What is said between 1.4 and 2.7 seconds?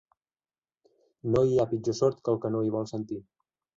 hi ha pitjor sord que el que no